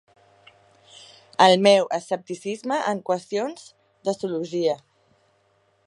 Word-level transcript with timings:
El 1.45 1.53
meu 1.67 1.85
escepticisme 1.97 2.81
en 2.93 3.05
qüestions 3.11 3.69
d'astrologia. 4.09 4.77